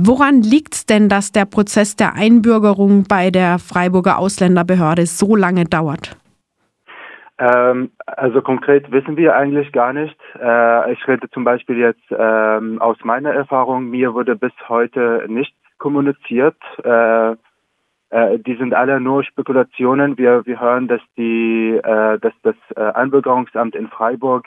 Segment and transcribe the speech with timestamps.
[0.00, 5.64] Woran liegt es denn, dass der Prozess der Einbürgerung bei der Freiburger Ausländerbehörde so lange
[5.64, 6.16] dauert?
[7.38, 10.16] Ähm, also konkret wissen wir eigentlich gar nicht.
[10.40, 13.90] Äh, ich rede zum Beispiel jetzt ähm, aus meiner Erfahrung.
[13.90, 16.56] Mir wurde bis heute nicht kommuniziert.
[16.84, 17.32] Äh,
[18.10, 20.16] äh, die sind alle nur Spekulationen.
[20.16, 24.46] Wir, wir hören, dass die, äh, dass das äh, Einbürgerungsamt in Freiburg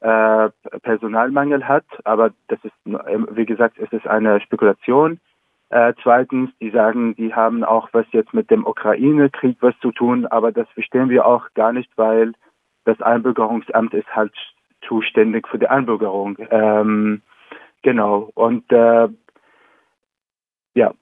[0.00, 0.50] äh,
[0.82, 5.20] Personalmangel hat, aber das ist, wie gesagt, es ist eine Spekulation.
[5.68, 10.26] Äh, zweitens, die sagen, die haben auch was jetzt mit dem Ukraine-Krieg was zu tun,
[10.26, 12.34] aber das verstehen wir auch gar nicht, weil
[12.84, 14.32] das Einbürgerungsamt ist halt
[14.86, 16.38] zuständig für die Einbürgerung.
[16.50, 17.22] Ähm,
[17.82, 18.30] genau.
[18.34, 19.08] Und äh,
[20.74, 20.92] ja.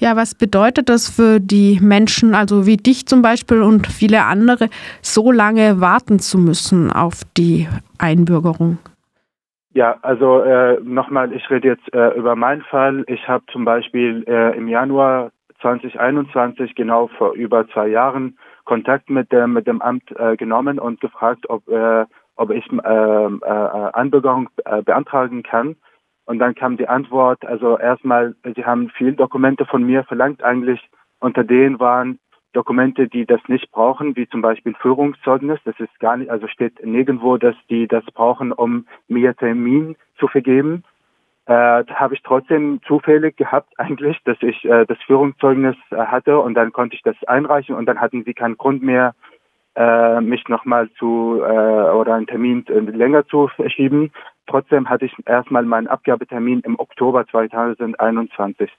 [0.00, 4.68] Ja, was bedeutet das für die Menschen, also wie dich zum Beispiel und viele andere,
[5.02, 8.78] so lange warten zu müssen auf die Einbürgerung?
[9.74, 13.04] Ja, also äh, nochmal, ich rede jetzt äh, über meinen Fall.
[13.08, 15.30] Ich habe zum Beispiel äh, im Januar
[15.60, 21.00] 2021, genau vor über zwei Jahren, Kontakt mit dem, mit dem Amt äh, genommen und
[21.00, 22.04] gefragt, ob, äh,
[22.36, 25.76] ob ich äh, äh, Anbürgerung äh, beantragen kann.
[26.28, 30.78] Und dann kam die Antwort, also erstmal, sie haben viele Dokumente von mir verlangt eigentlich.
[31.20, 32.18] Unter denen waren
[32.52, 35.58] Dokumente, die das nicht brauchen, wie zum Beispiel Führungszeugnis.
[35.64, 40.28] Das ist gar nicht, also steht nirgendwo, dass die das brauchen, um mir Termin zu
[40.28, 40.84] vergeben.
[41.46, 46.52] Äh, habe ich trotzdem zufällig gehabt eigentlich, dass ich äh, das Führungszeugnis äh, hatte und
[46.52, 49.14] dann konnte ich das einreichen und dann hatten sie keinen Grund mehr,
[49.76, 54.12] äh, mich nochmal zu äh, oder einen Termin äh, länger zu verschieben.
[54.48, 58.70] Trotzdem hatte ich erstmal meinen Abgabetermin im Oktober 2021.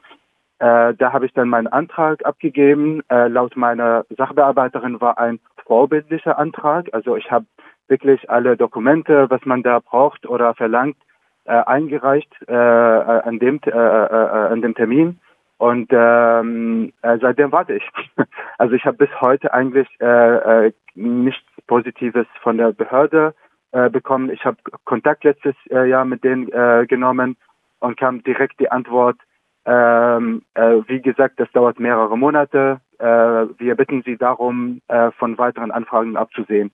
[0.60, 3.02] Äh, da habe ich dann meinen Antrag abgegeben.
[3.10, 6.90] Äh, laut meiner Sachbearbeiterin war ein vorbildlicher Antrag.
[6.92, 7.46] Also ich habe
[7.88, 10.98] wirklich alle Dokumente, was man da braucht oder verlangt,
[11.46, 15.20] äh, eingereicht äh, äh an dem äh, an dem Termin.
[15.60, 17.88] Und ähm, äh, seitdem warte ich.
[18.58, 19.88] Also ich habe bis heute eigentlich
[20.96, 23.34] nichts Positives von der Behörde
[23.72, 24.30] äh, bekommen.
[24.30, 27.38] Ich habe Kontakt letztes äh, Jahr mit denen äh, genommen
[27.80, 29.18] und kam direkt die Antwort,
[29.66, 32.82] ähm, äh, wie gesagt, das dauert mehrere Monate.
[32.98, 36.72] Äh, wir bitten Sie darum, äh, von weiteren Anfragen abzusehen.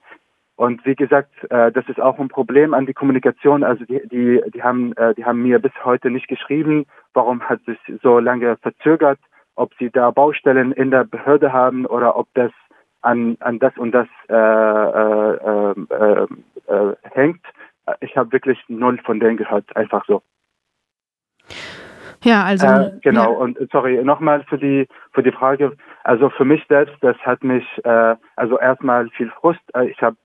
[0.56, 3.63] Und wie gesagt, äh, das ist auch ein Problem an die Kommunikation.
[3.63, 7.62] Also die, die, die haben, äh, die haben mir bis heute nicht geschrieben, warum hat
[7.66, 9.19] sich so lange verzögert,
[9.56, 12.51] ob sie da Baustellen in der Behörde haben oder ob das
[13.05, 16.27] an, an das und das äh, äh, äh,
[16.67, 17.41] äh, hängt.
[18.01, 20.21] Ich habe wirklich null von denen gehört, einfach so.
[22.23, 23.33] Ja, also äh, genau.
[23.33, 23.38] Ja.
[23.38, 25.77] Und sorry nochmal für die für die Frage.
[26.03, 29.61] Also für mich selbst, das hat mich äh, also erstmal viel Frust.
[29.75, 30.17] Äh, ich habe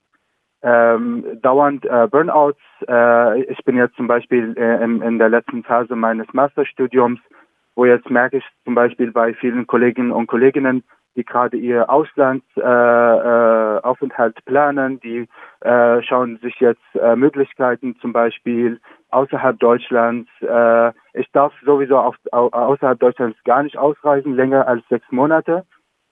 [0.63, 2.61] ähm, dauernd äh, Burnouts.
[2.89, 7.21] Äh, ich bin jetzt zum Beispiel äh, in, in der letzten Phase meines Masterstudiums,
[7.75, 10.83] wo jetzt merke ich zum Beispiel bei vielen Kolleginnen und Kolleginnen,
[11.17, 15.27] die gerade ihr Auslandsaufenthalt äh, äh, planen, die
[15.61, 20.31] äh, schauen sich jetzt äh, Möglichkeiten zum Beispiel außerhalb Deutschlands.
[20.41, 25.65] Äh, ich darf sowieso auf, au, außerhalb Deutschlands gar nicht ausreisen, länger als sechs Monate.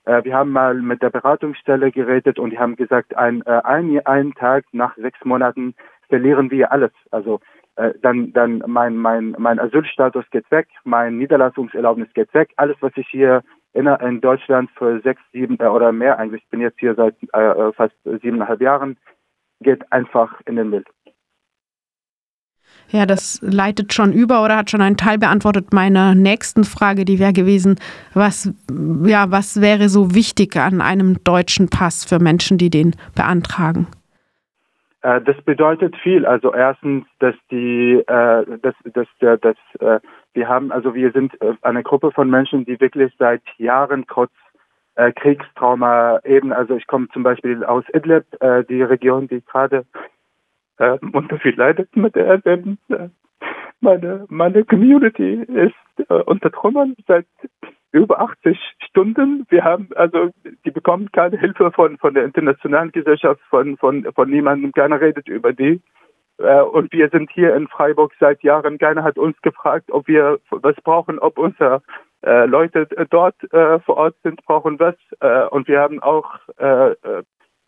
[0.04, 4.04] Äh, wir haben mal mit der Beratungsstelle geredet und die haben gesagt, ein, äh, ein,
[4.06, 5.75] einen Tag nach sechs Monaten
[6.08, 6.92] verlieren wir alles.
[7.10, 7.41] Also
[7.76, 12.92] äh, dann, dann mein, mein, mein Asylstatus geht weg, mein Niederlassungserlaubnis geht weg, alles, was
[12.97, 13.42] ich hier
[13.72, 17.14] in, in Deutschland für sechs, sieben äh, oder mehr eigentlich, ich bin jetzt hier seit
[17.34, 18.96] äh, äh, fast siebeneinhalb Jahren,
[19.60, 20.84] geht einfach in den Müll.
[22.90, 27.18] Ja, das leitet schon über oder hat schon einen Teil beantwortet meiner nächsten Frage, die
[27.18, 27.76] wäre gewesen,
[28.14, 28.52] was,
[29.04, 33.88] ja, was wäre so wichtig an einem deutschen Pass für Menschen, die den beantragen?
[35.02, 36.24] Äh, das bedeutet viel.
[36.24, 40.02] Also erstens, dass die, äh, dass, dass, dass, dass
[40.38, 44.31] wir haben, also wir sind äh, eine Gruppe von Menschen, die wirklich seit Jahren trotz
[44.94, 49.84] äh, Kriegstrauma eben, also ich komme zum Beispiel aus Idlib, äh, die Region, die gerade
[50.78, 52.78] äh, unter viel leidet mit der Erwähnung.
[52.88, 53.09] Äh,
[53.81, 57.26] meine, meine Community ist äh, unter Trümmern seit
[57.91, 58.56] über 80
[58.88, 59.44] Stunden.
[59.49, 60.31] Wir haben also,
[60.64, 64.73] die bekommen keine Hilfe von von der internationalen Gesellschaft, von von von niemandem.
[64.73, 65.81] Keiner redet über die.
[66.38, 68.79] Äh, und wir sind hier in Freiburg seit Jahren.
[68.79, 71.82] Keiner hat uns gefragt, ob wir was brauchen, ob unsere
[72.23, 74.96] äh, Leute dort äh, vor Ort sind, brauchen was.
[75.50, 76.26] Und wir haben auch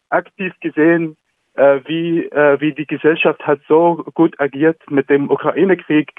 [0.09, 1.17] aktiv gesehen,
[1.55, 6.13] wie, wie die Gesellschaft hat so gut agiert mit dem Ukraine-Krieg.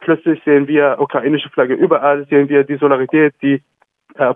[0.00, 3.62] Plötzlich sehen wir ukrainische Flagge überall, sehen wir die Solidarität, die
[4.18, 4.34] äh,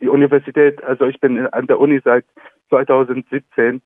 [0.00, 0.82] die Universität.
[0.84, 2.24] Also ich bin an der Uni seit
[2.68, 3.82] 2017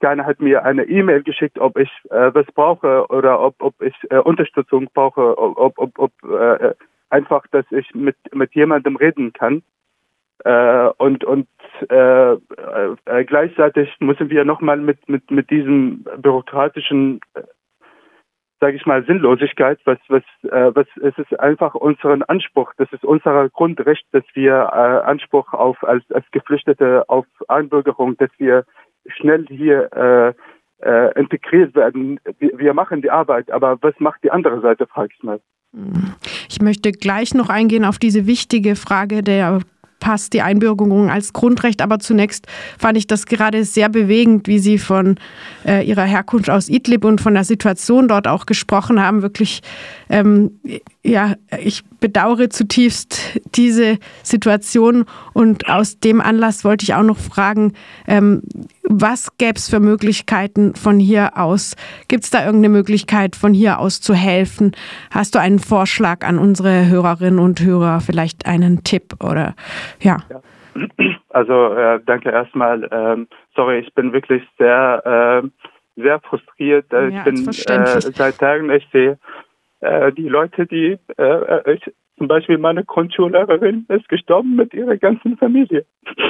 [0.00, 3.94] keiner hat mir eine E-Mail geschickt, ob ich äh, was brauche oder ob, ob ich
[4.10, 6.74] äh, Unterstützung brauche, ob, ob, ob äh,
[7.10, 9.62] einfach, dass ich mit, mit jemandem reden kann.
[10.44, 11.48] Äh, und und
[11.90, 17.42] äh, äh, gleichzeitig müssen wir nochmal mit, mit, mit diesem bürokratischen, äh,
[18.60, 23.04] sage ich mal, Sinnlosigkeit, was, was, äh, was, es ist einfach unseren Anspruch, das ist
[23.04, 28.64] unser Grundrecht, dass wir äh, Anspruch auf, als, als Geflüchtete auf Einbürgerung, dass wir
[29.06, 30.32] schnell hier äh,
[30.84, 32.20] äh, integriert werden.
[32.38, 35.40] Wir, wir machen die Arbeit, aber was macht die andere Seite, frage ich mal.
[36.48, 39.60] Ich möchte gleich noch eingehen auf diese wichtige Frage der
[40.00, 41.82] passt die Einbürgerung als Grundrecht.
[41.82, 42.46] Aber zunächst
[42.78, 45.16] fand ich das gerade sehr bewegend, wie Sie von
[45.64, 49.22] äh, Ihrer Herkunft aus Idlib und von der Situation dort auch gesprochen haben.
[49.22, 49.60] Wirklich,
[50.08, 50.60] ähm,
[51.04, 55.04] ja, ich bedauere zutiefst diese Situation.
[55.32, 57.72] Und aus dem Anlass wollte ich auch noch fragen,
[58.06, 58.42] ähm,
[58.82, 61.76] was gäbe es für Möglichkeiten von hier aus?
[62.08, 64.72] Gibt es da irgendeine Möglichkeit, von hier aus zu helfen?
[65.10, 69.54] Hast du einen Vorschlag an unsere Hörerinnen und Hörer, vielleicht einen Tipp oder
[70.00, 70.18] ja?
[70.30, 70.40] ja.
[71.30, 72.88] Also äh, danke erstmal.
[72.90, 76.86] Ähm, sorry, ich bin wirklich sehr, äh, sehr frustriert.
[76.92, 79.18] Ja, ich bin äh, seit Tagen, ich sehe
[79.80, 85.36] äh, die Leute, die äh, ich, zum Beispiel meine Grundschullehrerin ist gestorben mit ihrer ganzen
[85.36, 85.84] Familie.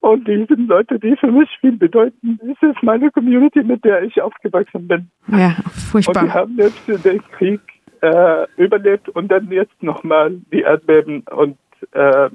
[0.00, 2.38] Und die sind Leute, die für mich viel bedeuten.
[2.42, 5.10] Das ist meine Community, mit der ich aufgewachsen bin.
[5.28, 5.56] Ja,
[5.90, 6.22] furchtbar.
[6.22, 7.60] Und die haben jetzt den Krieg
[8.00, 11.56] äh, überlebt und dann jetzt nochmal die Erdbeben und
[11.92, 12.30] äh,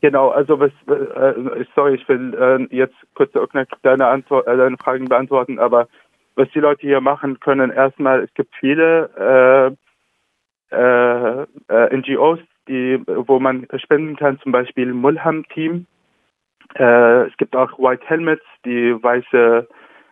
[0.00, 3.32] genau, also was, äh, sorry, ich will äh, jetzt kurz
[3.82, 5.88] deine, Antwort, äh, deine Fragen beantworten, aber
[6.36, 9.76] was die Leute hier machen können, erstmal, es gibt viele
[10.70, 15.86] äh, äh, äh NGOs, die, wo man spenden kann, zum Beispiel Mulham-Team,
[16.74, 19.68] äh, es gibt auch White Helmets, die weiße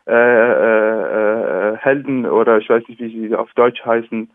[0.06, 4.30] äh, äh, Helden oder ich weiß nicht, wie sie auf Deutsch heißen.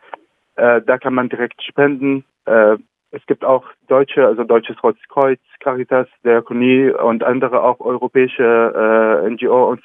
[0.55, 2.23] Äh, da kann man direkt spenden.
[2.45, 2.77] Äh,
[3.11, 9.29] es gibt auch deutsche, also Deutsches Rotes Kreuz, Caritas, Diakonie und andere auch europäische äh,
[9.29, 9.81] NGO und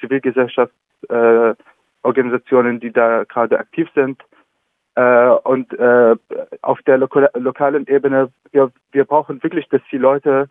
[2.03, 4.21] Zivilgesellschaftsorganisationen, die da gerade aktiv sind.
[4.95, 6.15] Äh, und äh,
[6.61, 10.49] auf der loka lokalen Ebene, wir, wir brauchen wirklich, dass die Leute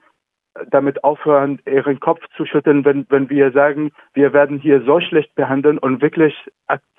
[0.70, 5.34] damit aufhören, ihren Kopf zu schütteln, wenn, wenn wir sagen, wir werden hier so schlecht
[5.34, 6.34] behandeln und wirklich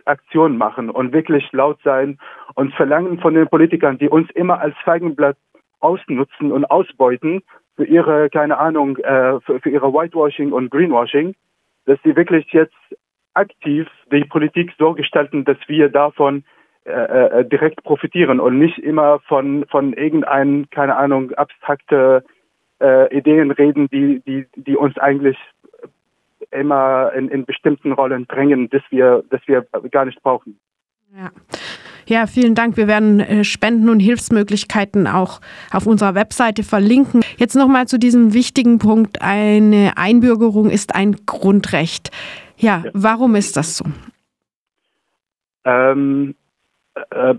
[0.05, 2.17] Aktionen machen und wirklich laut sein
[2.55, 5.37] und verlangen von den Politikern, die uns immer als Feigenblatt
[5.81, 7.43] ausnutzen und ausbeuten
[7.75, 11.35] für ihre, keine Ahnung, äh, für, für ihre Whitewashing und Greenwashing,
[11.85, 12.73] dass sie wirklich jetzt
[13.33, 16.43] aktiv die Politik so gestalten, dass wir davon
[16.85, 16.91] äh,
[17.39, 22.23] äh, direkt profitieren und nicht immer von, von irgendeinem, keine Ahnung, abstrakte
[22.81, 25.37] äh, Ideen reden, die, die, die uns eigentlich
[26.51, 30.59] immer in, in bestimmten Rollen drängen, dass wir, dass wir gar nicht brauchen.
[31.15, 31.31] Ja.
[32.05, 32.75] Ja, vielen Dank.
[32.75, 35.39] Wir werden äh, Spenden und Hilfsmöglichkeiten auch
[35.71, 37.21] auf unserer Webseite verlinken.
[37.37, 39.21] Jetzt nochmal zu diesem wichtigen Punkt.
[39.21, 42.11] Eine Einbürgerung ist ein Grundrecht.
[42.63, 42.91] Ja, ja.
[42.93, 43.85] warum ist das so?
[45.65, 46.35] Ähm,
[47.11, 47.35] äh,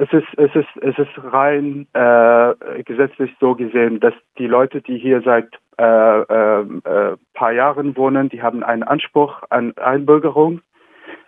[0.00, 4.98] es ist, es ist, es ist rein äh, gesetzlich so gesehen, dass die Leute, die
[4.98, 5.48] hier seit
[5.78, 10.60] äh, äh, äh, paar Jahren wohnen, die haben einen Anspruch an Einbürgerung.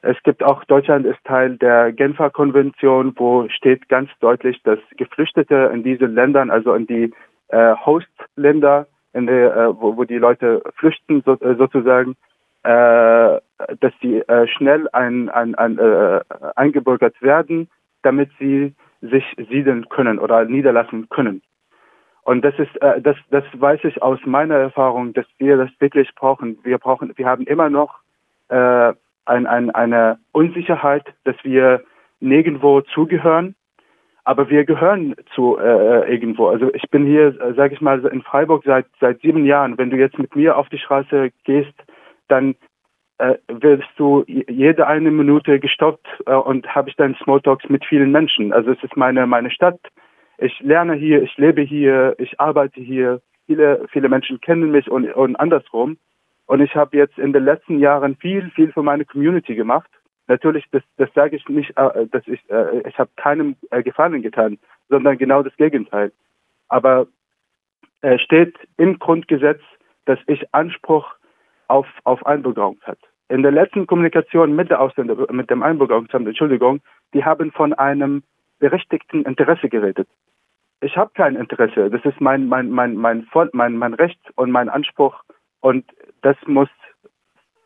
[0.02, 5.70] Es gibt auch, Deutschland ist Teil der Genfer Konvention, wo steht ganz deutlich, dass Geflüchtete
[5.74, 7.12] in diesen Ländern, also in die
[7.48, 12.35] äh, Hostländer, in der, äh, wo, wo die Leute flüchten so, äh, sozusagen, äh,
[12.68, 16.20] dass sie äh, schnell ein, ein, ein, äh,
[16.54, 17.68] eingebürgert werden
[18.06, 21.42] damit sie sich siedeln können oder niederlassen können.
[22.22, 26.14] Und das ist, äh, das, das weiß ich aus meiner Erfahrung, dass wir das wirklich
[26.14, 26.58] brauchen.
[26.62, 27.98] Wir brauchen, wir haben immer noch
[28.48, 28.92] äh,
[29.26, 31.82] ein, ein, eine Unsicherheit, dass wir
[32.20, 33.56] nirgendwo zugehören,
[34.24, 36.48] aber wir gehören zu äh, irgendwo.
[36.48, 39.78] Also ich bin hier, äh, sage ich mal, in Freiburg seit seit sieben Jahren.
[39.78, 41.74] Wenn du jetzt mit mir auf die Straße gehst,
[42.28, 42.54] dann
[43.18, 48.12] äh, wirst du jede eine Minute gestoppt äh, und habe ich dann Smalltalks mit vielen
[48.12, 48.52] Menschen.
[48.52, 49.80] Also es ist meine meine Stadt.
[50.38, 53.22] Ich lerne hier, ich lebe hier, ich arbeite hier.
[53.46, 55.96] Viele viele Menschen kennen mich und, und andersrum.
[56.46, 59.90] Und ich habe jetzt in den letzten Jahren viel viel für meine Community gemacht.
[60.28, 64.20] Natürlich, das das sage ich nicht, äh, dass ich äh, ich habe keinem äh, Gefallen
[64.20, 64.58] getan,
[64.90, 66.12] sondern genau das Gegenteil.
[66.68, 67.06] Aber
[68.02, 69.60] äh, steht im Grundgesetz,
[70.04, 71.14] dass ich Anspruch
[71.68, 72.98] auf, auf Einbürgerungsamt.
[73.28, 76.80] In der letzten Kommunikation mit der Ausländer, mit dem Einbürgerungsamt, Entschuldigung,
[77.12, 78.22] die haben von einem
[78.58, 80.08] berechtigten Interesse geredet.
[80.80, 81.90] Ich habe kein Interesse.
[81.90, 85.22] Das ist mein, mein, mein, mein, mein, mein Recht und mein Anspruch
[85.60, 85.84] und
[86.22, 86.68] das muss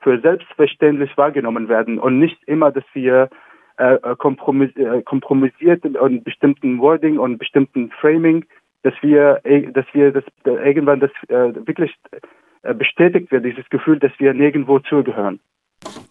[0.00, 3.28] für selbstverständlich wahrgenommen werden und nicht immer, dass wir
[3.76, 8.44] äh, kompromiss äh, kompromissiert und bestimmten Wording und bestimmten Framing,
[8.82, 12.20] dass wir, äh, dass wir das äh, irgendwann das äh, wirklich äh,
[12.62, 15.40] bestätigt wird, dieses Gefühl, dass wir nirgendwo zugehören.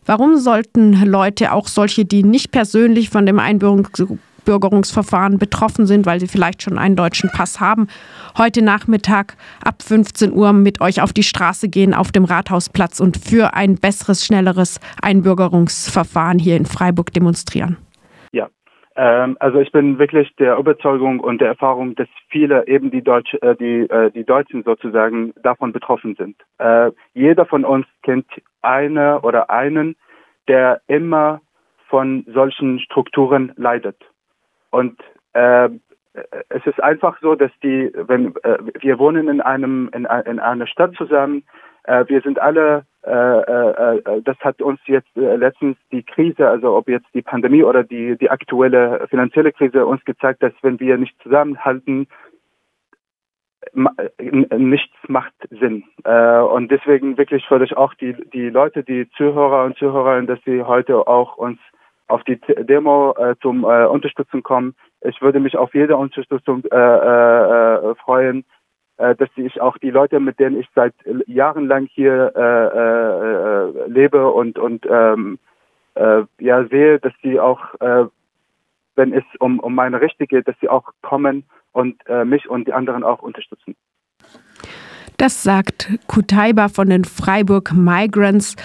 [0.05, 6.27] Warum sollten Leute, auch solche, die nicht persönlich von dem Einbürgerungsverfahren betroffen sind, weil sie
[6.27, 7.87] vielleicht schon einen deutschen Pass haben,
[8.37, 13.17] heute Nachmittag ab 15 Uhr mit euch auf die Straße gehen, auf dem Rathausplatz und
[13.17, 17.77] für ein besseres, schnelleres Einbürgerungsverfahren hier in Freiburg demonstrieren?
[18.99, 23.33] Ähm, also ich bin wirklich der Überzeugung und der Erfahrung, dass viele eben die, Deutsch,
[23.35, 26.35] äh, die, äh, die Deutschen sozusagen davon betroffen sind.
[26.57, 28.25] Äh, jeder von uns kennt
[28.61, 29.95] eine oder einen,
[30.49, 31.39] der immer
[31.87, 33.95] von solchen Strukturen leidet.
[34.69, 34.99] Und
[35.31, 35.69] äh,
[36.49, 40.67] es ist einfach so, dass die, wenn äh, wir wohnen in einem in, in einer
[40.67, 41.43] Stadt zusammen,
[41.85, 47.07] äh, wir sind alle, das hat uns jetzt äh, letztens die Krise, also ob jetzt
[47.13, 52.07] die Pandemie oder die, die aktuelle finanzielle Krise uns gezeigt, dass wenn wir nicht zusammenhalten,
[54.57, 55.83] nichts macht Sinn.
[56.03, 60.39] Äh, und deswegen wirklich würde ich auch die, die Leute, die Zuhörer und Zuhörerinnen, dass
[60.45, 61.59] sie heute auch uns
[62.07, 64.75] auf die Demo äh, zum äh, Unterstützen kommen.
[65.01, 68.58] Ich würde mich auf jede Unterstützung äh, äh, freuen äh,
[68.99, 70.93] dass ich auch die Leute, mit denen ich seit
[71.25, 75.39] Jahren lang hier äh, äh, lebe und und ähm,
[75.95, 78.05] äh, ja sehe, dass sie auch, äh,
[78.95, 82.67] wenn es um, um meine Rechte geht, dass sie auch kommen und äh, mich und
[82.67, 83.75] die anderen auch unterstützen.
[85.17, 88.55] Das sagt Kutaiba von den Freiburg Migrants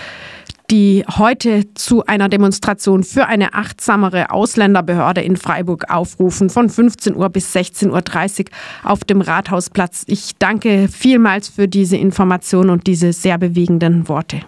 [0.71, 7.28] die heute zu einer Demonstration für eine achtsamere Ausländerbehörde in Freiburg aufrufen, von 15 Uhr
[7.28, 10.04] bis 16.30 Uhr auf dem Rathausplatz.
[10.06, 14.40] Ich danke vielmals für diese Information und diese sehr bewegenden Worte.